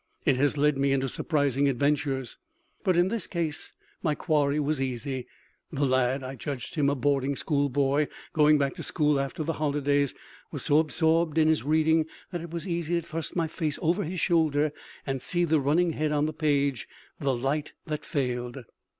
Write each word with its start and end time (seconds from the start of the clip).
It 0.25 0.35
has 0.37 0.57
led 0.57 0.79
me 0.79 0.93
into 0.93 1.07
surprising 1.07 1.69
adventures. 1.69 2.39
But 2.83 2.97
in 2.97 3.09
this 3.09 3.27
case 3.27 3.71
my 4.01 4.15
quarry 4.15 4.59
was 4.59 4.81
easy. 4.81 5.27
The 5.71 5.85
lad 5.85 6.23
I 6.23 6.33
judged 6.33 6.73
him 6.73 6.89
a 6.89 6.95
boarding 6.95 7.35
school 7.35 7.69
boy 7.69 8.07
going 8.33 8.57
back 8.57 8.73
to 8.77 8.81
school 8.81 9.19
after 9.19 9.43
the 9.43 9.53
holidays 9.61 10.15
was 10.51 10.63
so 10.65 10.79
absorbed 10.79 11.37
in 11.37 11.47
his 11.47 11.61
reading 11.61 12.07
that 12.31 12.41
it 12.41 12.49
was 12.49 12.67
easy 12.67 12.99
to 12.99 13.05
thrust 13.07 13.35
my 13.35 13.47
face 13.47 13.77
over 13.79 14.03
his 14.03 14.19
shoulder 14.19 14.71
and 15.05 15.21
see 15.21 15.43
the 15.45 15.59
running 15.59 15.91
head 15.91 16.11
on 16.11 16.25
the 16.25 16.33
page 16.33 16.87
"The 17.19 17.35
Light 17.35 17.73
That 17.85 18.03
Failed." 18.03 18.63